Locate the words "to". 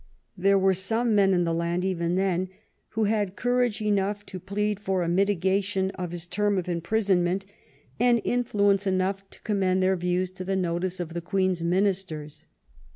4.25-4.39, 9.29-9.39, 10.31-10.43